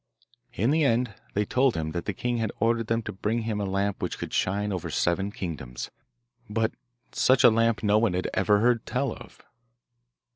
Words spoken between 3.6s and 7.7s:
a lamp which could shine over seven kingdoms, but such a